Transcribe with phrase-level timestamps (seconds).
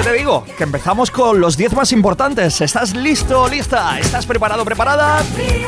[0.00, 0.44] ¿Qué te digo?
[0.56, 2.62] Que empezamos con los 10 más importantes.
[2.62, 3.98] ¿Estás listo, lista?
[3.98, 5.22] ¿Estás preparado, preparada?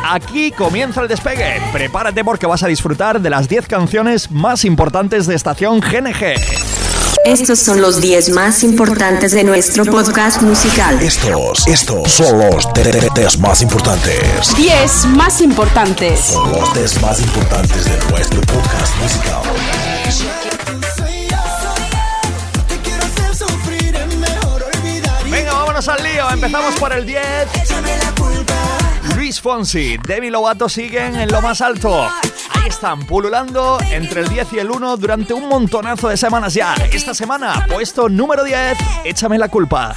[0.09, 1.61] Aquí comienza el despegue.
[1.71, 6.37] Prepárate porque vas a disfrutar de las 10 canciones más importantes de estación GNG.
[7.27, 10.99] Estos son los 10 más importantes de nuestro podcast musical.
[11.03, 14.57] Estos, estos son los 10 más importantes.
[14.57, 16.21] 10 más importantes.
[16.21, 19.43] Son los 10 más importantes de nuestro podcast musical.
[25.87, 26.31] Vámonos al lío.
[26.31, 27.23] Empezamos por el 10.
[29.17, 32.03] Luis Fonsi, Demi Lovato siguen en lo más alto.
[32.03, 36.75] Ahí están, pululando entre el 10 y el 1 durante un montonazo de semanas ya.
[36.93, 39.97] Esta semana, puesto número 10, échame la culpa.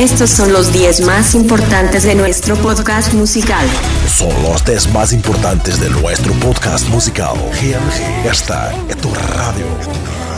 [0.00, 3.68] Estos son los 10 más importantes de nuestro podcast musical.
[4.08, 7.36] Son los 10 más importantes de nuestro podcast musical.
[7.60, 10.29] GMG está en tu radio.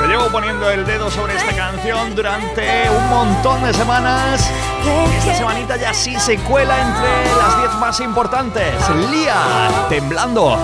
[0.00, 4.50] Te llevo poniendo el dedo sobre esta canción durante un montón de semanas.
[5.18, 8.74] Esta semanita ya sí se cuela entre las 10 más importantes.
[9.10, 9.36] Lía,
[9.90, 10.58] temblando.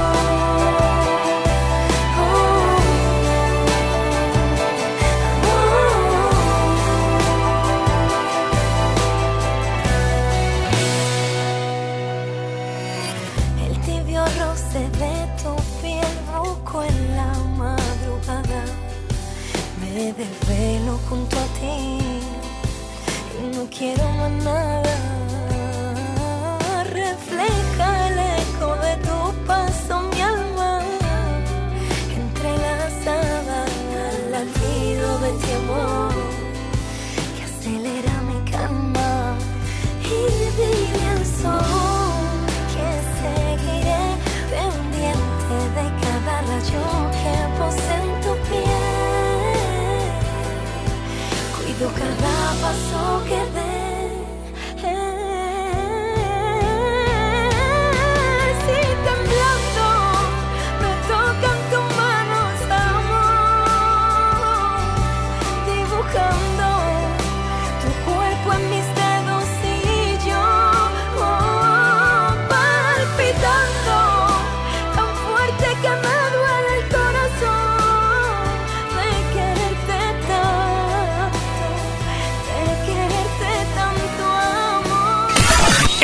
[52.67, 53.46] Cada paso que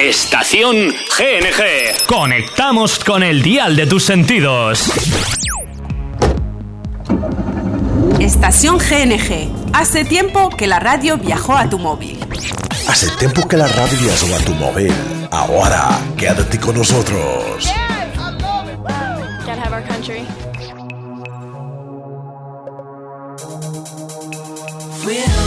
[0.03, 2.07] Estación GNG.
[2.09, 4.91] Conectamos con el dial de tus sentidos.
[8.19, 9.49] Estación GNG.
[9.73, 12.19] Hace tiempo que la radio viajó a tu móvil.
[12.89, 14.93] Hace tiempo que la radio viajó a tu móvil.
[15.31, 17.73] Ahora, quédate con nosotros.
[25.05, 25.42] Gotta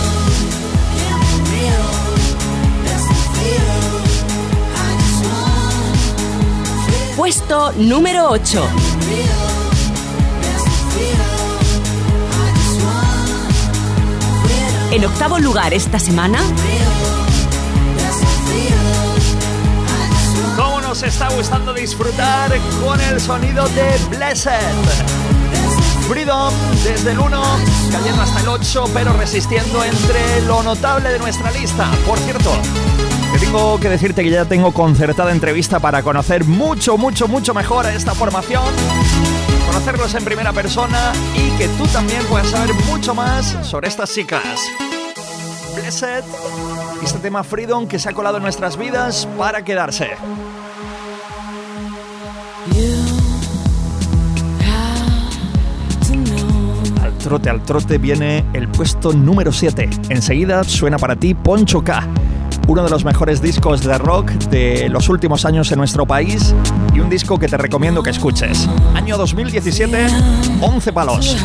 [7.16, 8.68] Puesto número 8.
[14.92, 16.40] En octavo lugar esta semana,
[20.58, 22.52] ¿Cómo nos está gustando disfrutar
[22.84, 24.52] con el sonido de Blessed?
[26.10, 26.54] Freedom
[26.84, 27.44] desde el 1,
[27.92, 31.90] cayendo hasta el 8, pero resistiendo entre lo notable de nuestra lista.
[32.06, 32.52] Por cierto,
[33.80, 38.14] que decirte que ya tengo concertada entrevista para conocer mucho, mucho, mucho mejor a esta
[38.14, 38.64] formación,
[39.68, 44.44] conocerlos en primera persona y que tú también puedas saber mucho más sobre estas chicas.
[45.74, 46.24] Blessed,
[47.02, 50.10] este tema Freedom que se ha colado en nuestras vidas para quedarse.
[57.02, 59.90] Al trote, al trote viene el puesto número 7.
[60.10, 62.06] Enseguida suena para ti Poncho K
[62.68, 66.54] uno de los mejores discos de rock de los últimos años en nuestro país
[66.94, 68.68] y un disco que te recomiendo que escuches.
[68.94, 70.08] Año 2017,
[70.62, 71.38] 11 palos.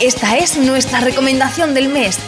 [0.00, 2.18] Esta es nuestra recomendación del mes.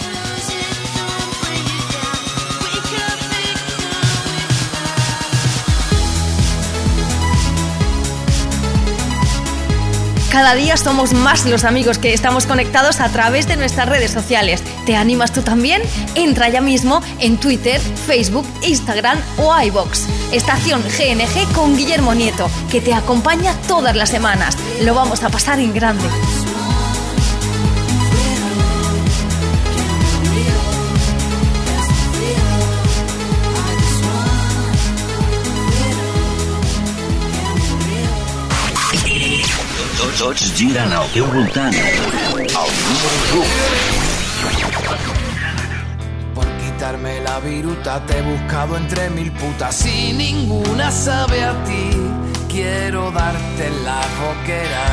[10.31, 14.63] Cada día somos más los amigos que estamos conectados a través de nuestras redes sociales.
[14.87, 15.83] ¿Te animas tú también?
[16.15, 20.07] Entra ya mismo en Twitter, Facebook, Instagram o iBox.
[20.33, 24.57] Estación GNG con Guillermo Nieto, que te acompaña todas las semanas.
[24.83, 26.09] Lo vamos a pasar en grande.
[40.19, 41.75] Tots giren al teu voltant.
[41.79, 43.45] El número 1.
[46.35, 51.91] Por quitarme la viruta te he buscado entre mil putas y ninguna sabe a ti.
[52.49, 54.87] Quiero darte la boquera.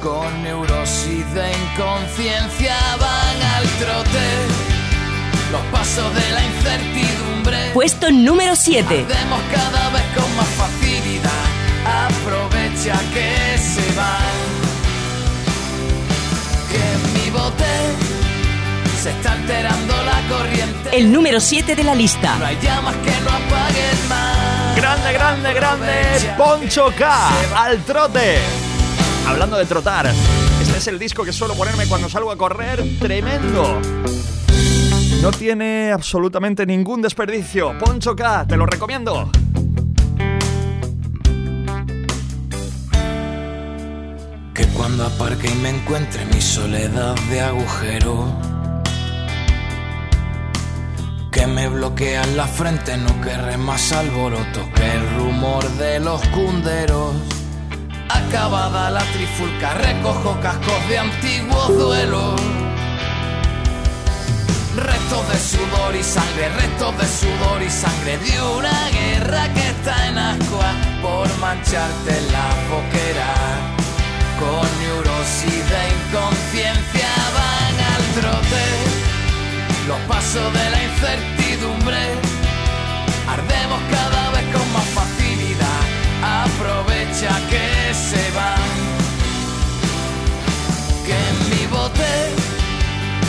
[0.00, 4.26] Con neurosis de inconsciencia van al trote.
[5.50, 7.70] Los pasos de la incertidumbre.
[7.74, 9.06] Puesto número 7.
[9.10, 10.89] Hacemos cada vez con más facilidad.
[12.80, 14.16] Aprovecha que se van.
[16.70, 17.64] Que en mi bote
[19.02, 20.96] se está alterando la corriente.
[20.96, 22.36] El número 7 de la lista.
[22.38, 24.76] No hay llamas que no apaguen más.
[24.76, 25.92] Grande, grande, grande.
[26.38, 27.28] Poncho K.
[27.54, 28.38] Al trote.
[29.28, 30.10] Hablando de trotar,
[30.62, 32.82] este es el disco que suelo ponerme cuando salgo a correr.
[32.98, 33.78] Tremendo.
[35.20, 37.76] No tiene absolutamente ningún desperdicio.
[37.78, 39.30] Poncho K, te lo recomiendo.
[45.00, 48.26] Cuando aparque y me encuentre mi soledad de agujero.
[51.32, 57.14] Que me bloquean la frente, no querré más alboroto que el rumor de los cunderos.
[58.10, 62.40] Acabada la trifulca, recojo cascos de antiguos duelos.
[64.76, 70.08] Restos de sudor y sangre, restos de sudor y sangre de una guerra que está
[70.08, 73.69] en ascua por mancharte la boquera.
[74.40, 78.64] Con neurosis de inconsciencia van al trote,
[79.86, 81.98] los pasos de la incertidumbre.
[83.28, 85.82] Ardemos cada vez con más facilidad,
[86.44, 88.70] aprovecha que se van.
[91.04, 92.12] Que en mi bote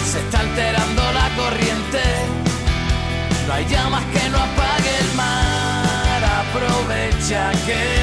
[0.10, 2.04] se está alterando la corriente.
[3.48, 6.22] No hay llamas que no apague el mar.
[6.42, 8.01] Aprovecha que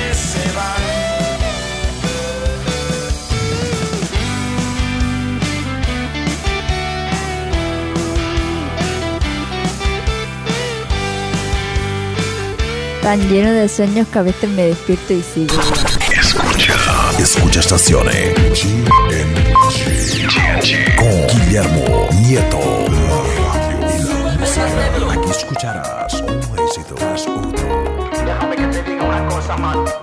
[13.09, 15.55] Tan lleno de sueños que a veces me despierto y sigo.
[16.13, 16.75] Escucha,
[17.19, 18.35] escucha estaciones.
[20.99, 22.59] Con Guillermo Nieto.
[25.11, 28.11] Aquí escucharás un éxito tras otro.
[28.27, 29.98] Déjame que te diga una cosa, man.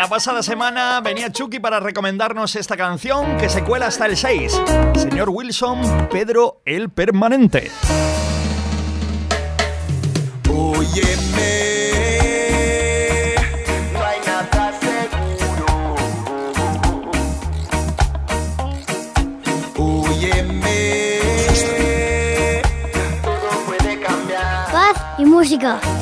[0.00, 4.62] La pasada semana venía Chucky para recomendarnos esta canción que se cuela hasta el 6.
[4.94, 7.70] Señor Wilson, Pedro el Permanente.
[10.48, 11.60] Óyeme,
[25.40, 25.99] no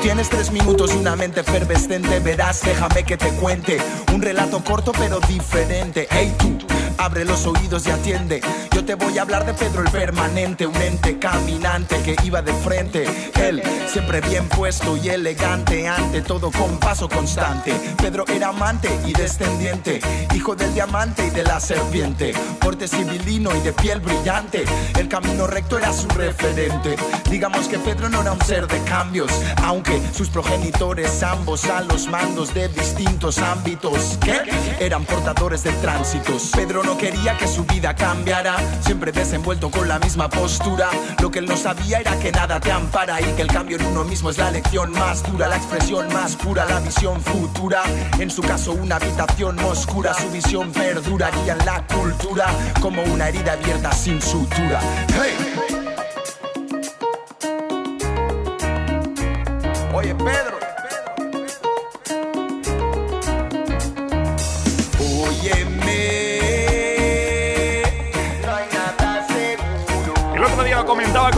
[0.00, 3.78] tienes tres minutos y una mente efervescente, verás, déjame que te cuente.
[4.14, 6.08] Un relato corto pero diferente.
[6.10, 6.58] Hey tú,
[6.98, 8.40] abre los oídos y atiende.
[8.80, 12.54] Yo te voy a hablar de Pedro el permanente, un ente caminante que iba de
[12.54, 13.04] frente.
[13.38, 17.74] Él, siempre bien puesto y elegante, ante todo con paso constante.
[17.98, 20.00] Pedro era amante y descendiente,
[20.34, 22.32] hijo del diamante y de la serpiente.
[22.58, 24.64] Porte civilino y de piel brillante,
[24.98, 26.96] el camino recto era su referente.
[27.28, 29.30] Digamos que Pedro no era un ser de cambios,
[29.62, 34.40] aunque sus progenitores ambos a los mandos de distintos ámbitos que
[34.82, 36.50] eran portadores de tránsitos.
[36.56, 40.88] Pedro no quería que su vida cambiara, siempre desenvuelto con la misma postura.
[41.20, 43.86] Lo que él no sabía era que nada te ampara y que el cambio en
[43.86, 47.82] uno mismo es la lección más dura, la expresión más pura, la visión futura.
[48.18, 52.46] En su caso, una habitación oscura, su visión perduraría en la cultura
[52.80, 54.80] como una herida abierta sin sutura.
[55.08, 55.79] Hey.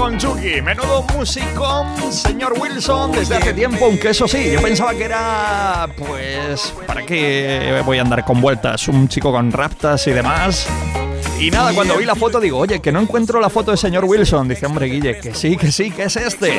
[0.03, 0.61] Con Chucky.
[0.61, 5.89] Menudo musicón, señor Wilson, desde hace tiempo, aunque eso sí, yo pensaba que era.
[5.97, 6.75] Pues.
[6.89, 8.89] ¿Para qué voy a andar con vueltas?
[8.89, 10.67] Un chico con raptas y demás.
[11.43, 14.05] Y nada, cuando vi la foto digo, oye, que no encuentro la foto del señor
[14.05, 14.47] Wilson.
[14.47, 16.53] Dice, hombre, Guille, que sí, que sí, que es este.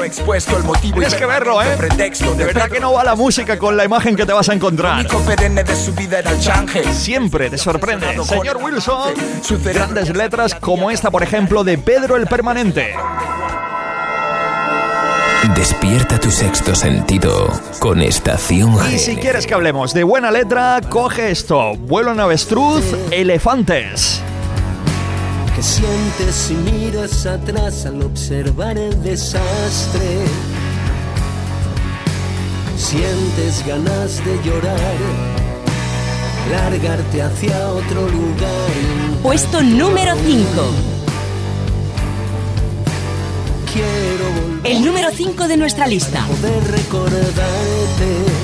[0.81, 1.77] Tienes que verlo, ¿eh?
[1.77, 4.99] De verdad que no va la música con la imagen que te vas a encontrar.
[4.99, 6.83] único perenne de su vida era el change.
[6.93, 8.07] Siempre te sorprende.
[8.25, 9.13] Señor Wilson,
[9.63, 12.93] grandes letras como esta, por ejemplo, de Pedro el Permanente.
[15.55, 17.49] Despierta tu sexto sentido
[17.79, 21.75] con Estación Y si quieres que hablemos de buena letra, coge esto.
[21.77, 24.21] Vuelo en avestruz, elefantes.
[25.55, 30.25] Que sientes si miras atrás al observar el desastre.
[32.77, 34.95] Sientes ganas de llorar,
[36.51, 38.71] largarte hacia otro lugar.
[39.21, 40.47] Puesto número 5.
[43.71, 46.25] Quiero volver El número 5 de nuestra lista.
[46.27, 48.42] poder recordarte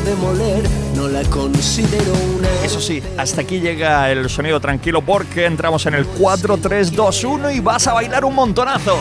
[0.00, 0.62] demoler
[0.96, 2.48] no la considero una.
[2.64, 7.24] Eso sí, hasta aquí llega el sonido tranquilo porque entramos en el 4, 3, 2,
[7.24, 8.96] 1 y vas a bailar un montonazo.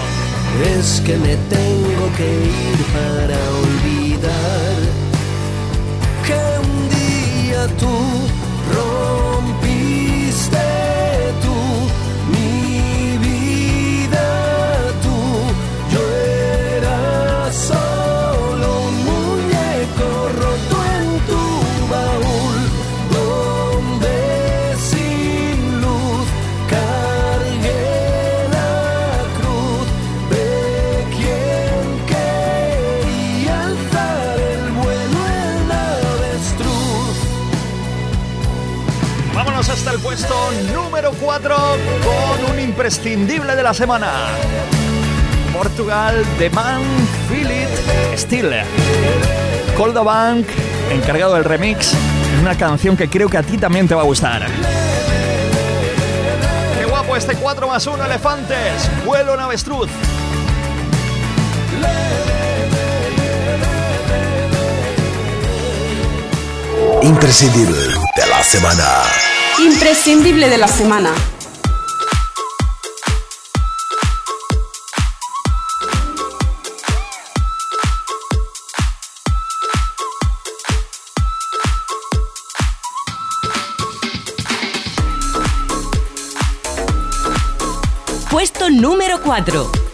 [0.64, 4.59] Es que me tengo que ir para olvidar
[39.60, 40.34] Hasta el puesto
[40.74, 44.08] número 4 con un imprescindible de la semana.
[45.54, 46.82] Portugal, The Man,
[47.28, 48.52] Feel It, Still.
[50.04, 50.48] Bank,
[50.92, 51.94] encargado del remix,
[52.42, 54.48] una canción que creo que a ti también te va a gustar.
[56.80, 58.90] ¡Qué guapo este 4 más 1 elefantes!
[59.06, 59.90] Vuelo en avestruz.
[67.04, 67.78] Imprescindible
[68.16, 69.29] de la semana.
[69.62, 71.14] Imprescindible de la semana.
[88.30, 89.89] Puesto número 4.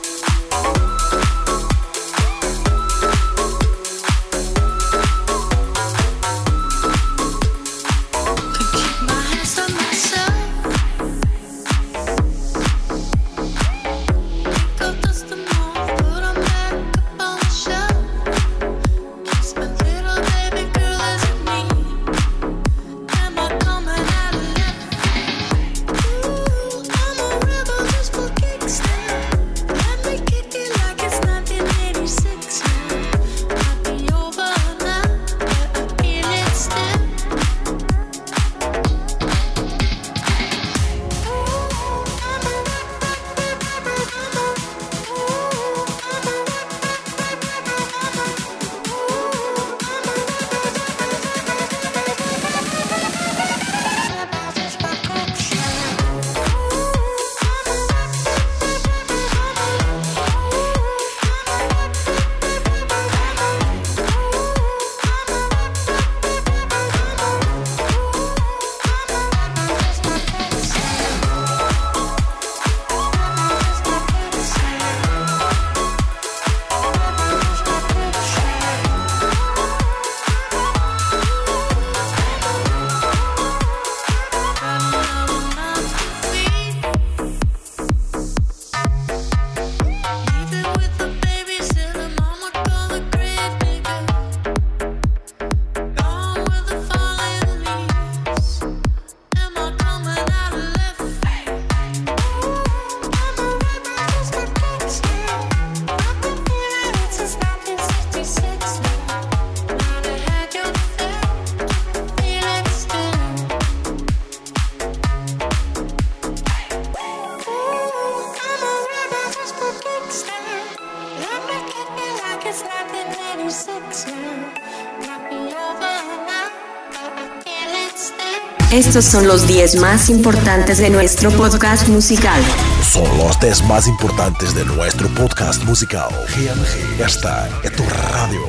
[128.95, 132.41] Estos son los 10 más importantes de nuestro podcast musical.
[132.81, 136.07] Son los 10 más importantes de nuestro podcast musical.
[136.29, 138.39] GMG está en tu radio.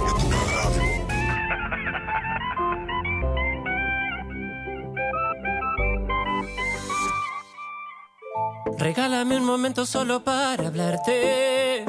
[8.79, 11.85] Regálame un momento solo para hablarte.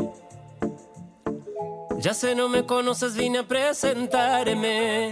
[1.99, 5.11] Ya sé, no me conoces, vine a presentarme.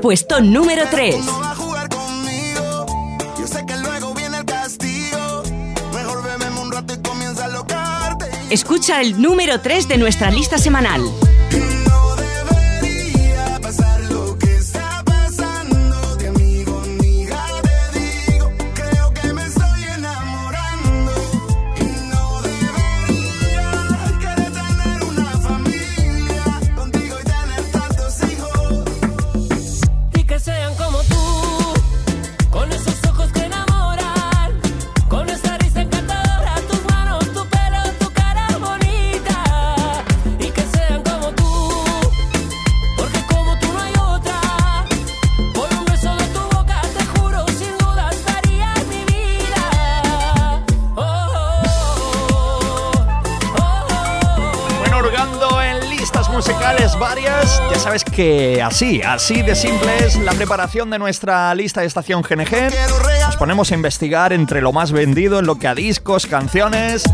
[0.00, 1.16] Puesto número 3.
[8.50, 11.02] Escucha el número 3 de nuestra lista semanal.
[58.16, 62.72] Que así, así de simple es la preparación de nuestra lista de estación GNG.
[63.26, 67.04] Nos ponemos a investigar entre lo más vendido en lo que a discos, canciones,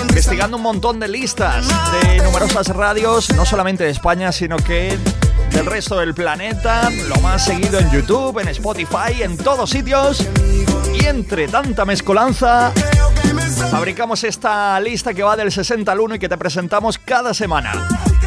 [0.00, 1.68] investigando un montón de listas
[2.00, 4.96] de numerosas radios, no solamente de España, sino que
[5.50, 10.26] del resto del planeta, lo más seguido en YouTube, en Spotify, en todos sitios.
[10.94, 12.72] Y entre tanta mezcolanza,
[13.70, 17.86] fabricamos esta lista que va del 60 al 1 y que te presentamos cada semana.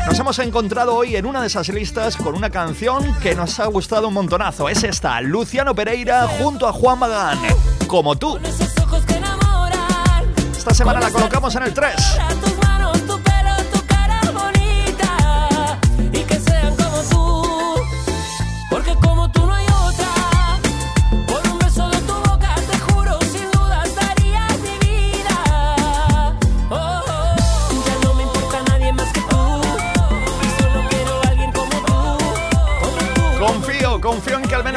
[0.10, 3.67] Nos hemos encontrado hoy en una de esas listas con una canción que nos ha
[3.67, 4.67] gustado un montonazo.
[4.67, 7.38] Es esta, Luciano Pereira junto a Juan Magán,
[7.86, 8.39] como tú.
[10.58, 11.93] Esta semana la colocamos en el 3.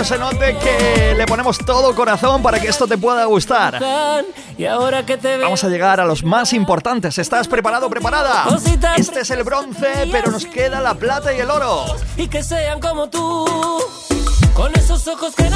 [0.03, 3.81] Que se note que le ponemos todo corazón para que esto te pueda gustar.
[5.41, 7.19] Vamos a llegar a los más importantes.
[7.19, 8.47] ¿Estás preparado, preparada?
[8.97, 11.85] Este es el bronce, pero nos queda la plata y el oro.
[12.17, 13.47] y que sean como tú,
[14.55, 15.49] con esos ojos que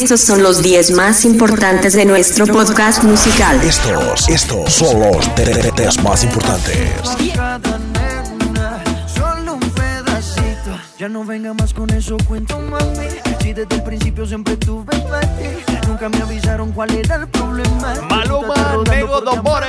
[0.00, 3.60] Estos son los 10 más importantes de nuestro podcast musical.
[3.62, 6.92] Estos, estos son los 10 más importantes.
[7.34, 8.80] Cada nena,
[9.12, 10.78] solo un pedacito.
[11.00, 13.08] Ya no venga más con eso, cuento mami.
[13.42, 15.48] Si desde el principio siempre tuve para ti.
[15.88, 17.94] Nunca me avisaron cuál era el problema.
[18.08, 19.64] Maluma, Nego llamar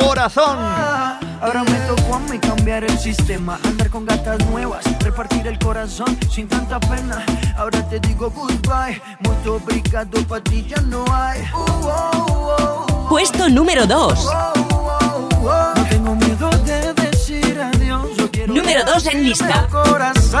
[0.00, 1.25] Corazón.
[1.40, 3.58] Ahora me tocó a mí cambiar el sistema.
[3.64, 7.24] Andar con gatas nuevas, repartir el corazón sin tanta pena.
[7.56, 9.00] Ahora te digo goodbye.
[9.20, 11.40] Muy obrigado, pa' ti ya no hay.
[11.52, 14.26] Uh, oh, oh, Puesto número 2.
[14.26, 15.72] oh.
[15.76, 18.08] No tengo miedo de decir adiós.
[18.16, 19.66] Yo quiero Número 2 en lista.
[19.70, 20.40] corazón.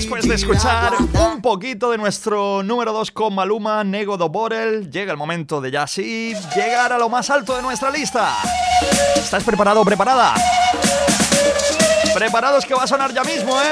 [0.00, 5.12] Después de escuchar un poquito de nuestro número 2 con Maluma, Nego do Borel, llega
[5.12, 8.34] el momento de ya sí llegar a lo más alto de nuestra lista.
[9.14, 10.32] ¿Estás preparado o preparada?
[12.14, 13.70] Preparados que va a sonar ya mismo, ¿eh?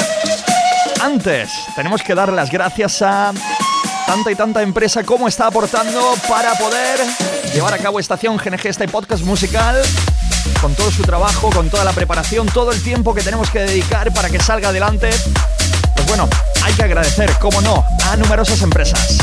[1.00, 3.32] Antes, tenemos que dar las gracias a
[4.06, 7.00] tanta y tanta empresa como está aportando para poder
[7.54, 9.80] llevar a cabo Estación GNG, este podcast musical,
[10.60, 14.12] con todo su trabajo, con toda la preparación, todo el tiempo que tenemos que dedicar
[14.12, 15.08] para que salga adelante.
[15.98, 16.28] Pues bueno,
[16.62, 19.18] hay que agradecer, como no, a numerosas empresas.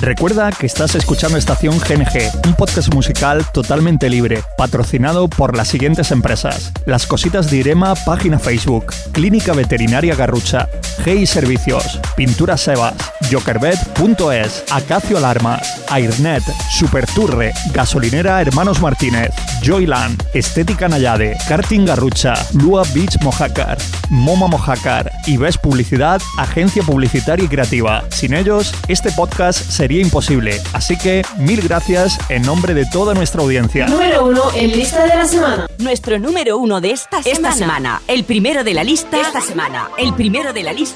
[0.00, 6.10] Recuerda que estás escuchando Estación GNG, un podcast musical totalmente libre, patrocinado por las siguientes
[6.10, 10.68] empresas: Las Cositas de Irema, página Facebook, Clínica Veterinaria Garrucha,
[11.04, 12.94] GI Servicios, Pintura Sebas,
[13.30, 19.30] Jokerbet.es, Acacio Alarmas, Airnet, Superturre, Gasolinera Hermanos Martínez,
[19.64, 23.78] Joyland, Estética Nayade, Karting Garrucha, Lua Beach Mojácar,
[24.10, 28.04] Moma Mojácar y Ves Publicidad, agencia publicitaria y creativa.
[28.10, 30.60] Sin ellos, este podcast sería imposible.
[30.72, 33.86] Así que mil gracias en nombre de toda nuestra audiencia.
[33.86, 35.66] Número uno en lista de la semana.
[35.78, 37.48] Nuestro número uno de esta semana.
[37.48, 38.02] Esta semana.
[38.06, 39.20] El primero de la lista.
[39.20, 39.88] Esta semana.
[39.96, 40.89] El primero de la lista.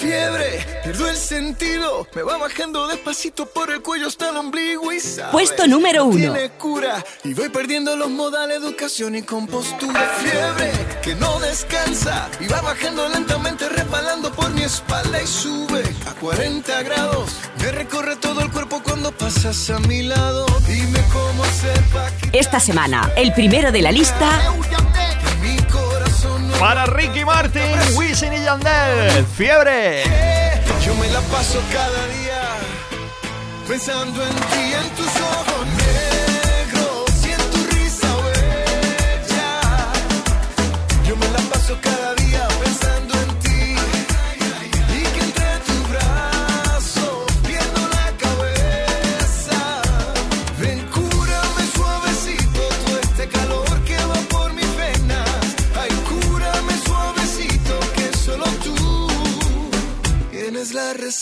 [0.00, 5.00] Fiebre, pierdo el sentido, me va bajando despacito por el cuello hasta el ombligo y
[5.00, 6.18] sabe, Puesto número no uno.
[6.18, 7.04] Tiene cura.
[7.24, 10.00] Y voy perdiendo los modales, educación y compostura.
[10.18, 12.28] Fiebre que no descansa.
[12.40, 17.36] Y va bajando lentamente, resbalando por mi espalda y sube a 40 grados.
[17.60, 20.46] Me recorre todo el cuerpo cuando pasas a mi lado.
[20.66, 23.10] Dime cómo hacer pa' que Esta semana.
[23.16, 24.40] El primero de la lista.
[25.40, 30.04] mi corazón no Para Ricky Martin, Wisin y Yandel, Fiebre.
[30.84, 32.42] Yo me la paso cada día
[33.68, 35.51] pensando en ti, en tus ojos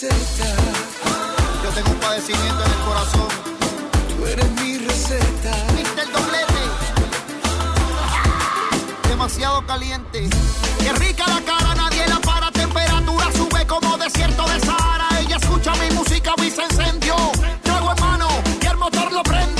[0.01, 0.55] receta.
[1.63, 3.29] Yo tengo un padecimiento en el corazón.
[4.09, 5.53] Tú eres mi receta.
[5.77, 6.63] Viste el doblete.
[9.09, 10.29] Demasiado caliente.
[10.79, 12.51] Qué rica la cara, nadie la para.
[12.51, 15.09] Temperatura sube como desierto de Sahara.
[15.21, 17.17] Ella escucha mi música y se encendió.
[17.63, 18.29] Trago en mano
[18.63, 19.60] y el motor lo prendió.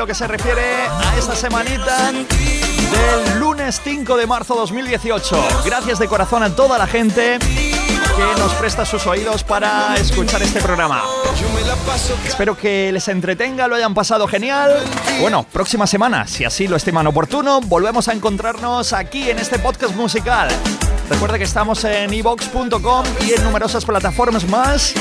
[0.00, 5.36] lo que se refiere a esta semanita del lunes 5 de marzo 2018.
[5.66, 10.62] Gracias de corazón a toda la gente que nos presta sus oídos para escuchar este
[10.62, 11.02] programa.
[12.26, 14.82] Espero que les entretenga, lo hayan pasado genial.
[15.20, 19.94] Bueno, próxima semana, si así lo estiman oportuno, volvemos a encontrarnos aquí en este podcast
[19.96, 20.48] musical.
[21.10, 24.94] Recuerda que estamos en evox.com y en numerosas plataformas más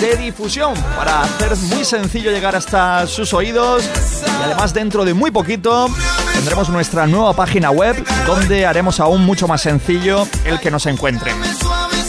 [0.00, 5.30] de difusión para hacer muy sencillo llegar hasta sus oídos y además dentro de muy
[5.30, 5.88] poquito
[6.32, 11.36] tendremos nuestra nueva página web donde haremos aún mucho más sencillo el que nos encuentren.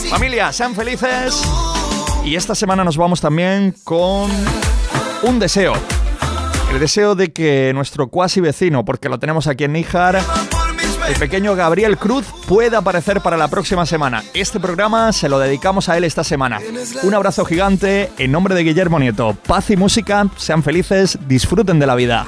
[0.10, 1.44] Familia, sean felices
[2.24, 4.32] y esta semana nos vamos también con
[5.24, 5.74] un deseo.
[6.72, 10.22] El deseo de que nuestro cuasi vecino, porque lo tenemos aquí en Níjar,
[11.12, 14.24] el pequeño Gabriel Cruz pueda aparecer para la próxima semana.
[14.34, 16.60] Este programa se lo dedicamos a él esta semana.
[17.04, 19.36] Un abrazo gigante en nombre de Guillermo Nieto.
[19.46, 22.28] Paz y música, sean felices, disfruten de la vida.